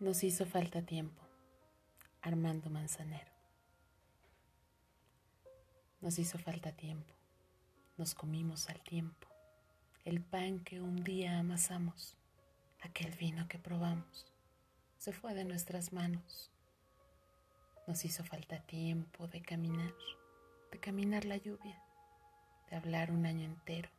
Nos 0.00 0.24
hizo 0.24 0.44
falta 0.44 0.82
tiempo. 0.82 1.22
Armando 2.20 2.68
Manzanero. 2.68 3.30
Nos 6.00 6.18
hizo 6.18 6.36
falta 6.36 6.72
tiempo. 6.72 7.14
Nos 7.96 8.12
comimos 8.12 8.68
al 8.68 8.82
tiempo. 8.82 9.28
El 10.04 10.20
pan 10.20 10.58
que 10.64 10.80
un 10.80 11.04
día 11.04 11.38
amasamos, 11.38 12.16
aquel 12.82 13.12
vino 13.12 13.46
que 13.46 13.60
probamos, 13.60 14.26
se 14.98 15.12
fue 15.12 15.32
de 15.32 15.44
nuestras 15.44 15.92
manos. 15.92 16.50
Nos 17.86 18.04
hizo 18.04 18.24
falta 18.24 18.58
tiempo 18.58 19.28
de 19.28 19.42
caminar, 19.42 19.94
de 20.72 20.80
caminar 20.80 21.24
la 21.24 21.36
lluvia, 21.36 21.80
de 22.68 22.74
hablar 22.76 23.12
un 23.12 23.26
año 23.26 23.44
entero, 23.44 23.90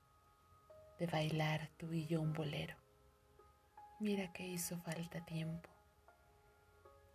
de 1.00 1.08
bailar 1.08 1.70
tú 1.78 1.94
y 1.94 2.06
yo 2.06 2.22
un 2.22 2.34
bolero. 2.34 2.76
Mira 4.02 4.34
que 4.34 4.46
hizo 4.46 4.78
falta 4.80 5.24
tiempo 5.24 5.75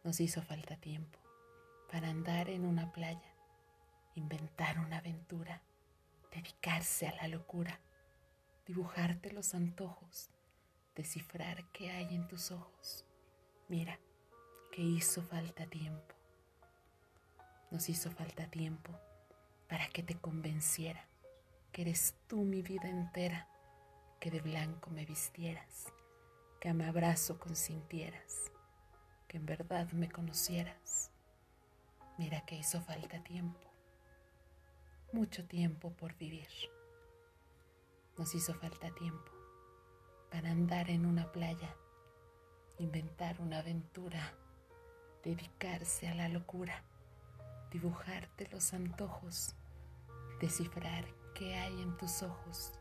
nos 0.02 0.20
hizo 0.20 0.42
falta 0.42 0.76
tiempo 0.76 1.18
para 1.90 2.08
andar 2.08 2.48
en 2.48 2.64
una 2.64 2.92
playa, 2.92 3.34
inventar 4.14 4.78
una 4.78 4.98
aventura, 4.98 5.60
dedicarse 6.30 7.06
a 7.08 7.14
la 7.16 7.28
locura, 7.28 7.80
dibujarte 8.66 9.32
los 9.32 9.54
antojos, 9.54 10.30
descifrar 10.94 11.64
qué 11.72 11.90
hay 11.90 12.14
en 12.14 12.28
tus 12.28 12.50
ojos. 12.50 13.04
Mira, 13.68 13.98
que 14.72 14.82
hizo 14.82 15.22
falta 15.22 15.66
tiempo. 15.66 16.14
Nos 17.70 17.88
hizo 17.88 18.10
falta 18.10 18.46
tiempo 18.50 18.92
para 19.68 19.88
que 19.88 20.02
te 20.02 20.14
convenciera 20.14 21.06
que 21.72 21.82
eres 21.82 22.14
tú 22.26 22.38
mi 22.44 22.62
vida 22.62 22.88
entera, 22.88 23.48
que 24.18 24.30
de 24.30 24.40
blanco 24.40 24.90
me 24.90 25.04
vistieras, 25.04 25.86
que 26.60 26.68
a 26.68 26.74
mi 26.74 26.84
abrazo 26.84 27.38
consintieras 27.38 28.50
que 29.30 29.36
en 29.36 29.46
verdad 29.46 29.88
me 29.92 30.10
conocieras. 30.10 31.12
Mira 32.18 32.44
que 32.46 32.56
hizo 32.56 32.80
falta 32.80 33.22
tiempo, 33.22 33.60
mucho 35.12 35.46
tiempo 35.46 35.92
por 35.92 36.16
vivir. 36.16 36.48
Nos 38.18 38.34
hizo 38.34 38.52
falta 38.54 38.92
tiempo 38.92 39.30
para 40.32 40.50
andar 40.50 40.90
en 40.90 41.06
una 41.06 41.30
playa, 41.30 41.76
inventar 42.80 43.40
una 43.40 43.60
aventura, 43.60 44.34
dedicarse 45.22 46.08
a 46.08 46.16
la 46.16 46.28
locura, 46.28 46.82
dibujarte 47.70 48.48
los 48.50 48.74
antojos, 48.74 49.54
descifrar 50.40 51.04
qué 51.36 51.54
hay 51.54 51.80
en 51.80 51.96
tus 51.98 52.24
ojos. 52.24 52.72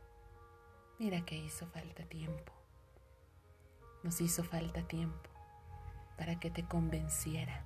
Mira 0.97 1.23
que 1.25 1.37
hizo 1.37 1.67
falta 1.67 2.05
tiempo. 2.05 2.53
Nos 4.01 4.19
hizo 4.19 4.43
falta 4.43 4.81
tiempo 4.87 5.38
para 6.19 6.37
que 6.37 6.51
te 6.51 6.65
convenciera 6.65 7.63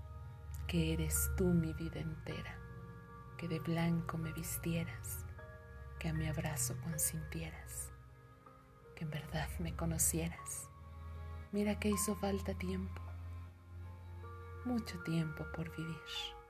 que 0.68 0.94
eres 0.94 1.32
tú 1.36 1.46
mi 1.46 1.74
vida 1.74 2.00
entera, 2.00 2.56
que 3.36 3.48
de 3.48 3.60
blanco 3.60 4.20
me 4.20 4.32
vistieras, 4.32 5.26
que 6.00 6.10
a 6.10 6.14
mi 6.14 6.28
abrazo 6.28 6.76
consintieras, 6.84 7.90
que 8.96 9.06
en 9.06 9.10
verdad 9.10 9.50
me 9.58 9.76
conocieras. 9.76 10.70
Mira 11.52 11.80
que 11.80 11.90
hizo 11.90 12.16
falta 12.16 12.54
tiempo, 12.54 13.02
mucho 14.66 15.02
tiempo 15.02 15.46
por 15.56 15.76
vivir. 15.76 16.43